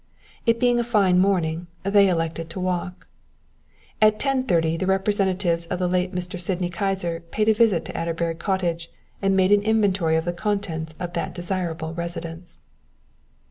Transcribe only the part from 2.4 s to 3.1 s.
to walk.